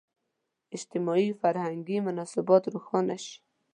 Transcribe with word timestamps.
اجتماعي– 0.77 1.27
فرهنګي 1.41 1.97
مناسبات 2.07 2.63
روښانه 2.73 3.15
شي. 3.23 3.35